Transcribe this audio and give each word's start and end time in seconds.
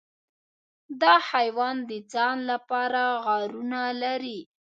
دا 1.01 1.13
حیوان 1.31 1.75
د 1.89 1.91
ځان 2.13 2.37
لپاره 2.51 3.01
غارونه 3.25 3.81
لري. 4.03 4.39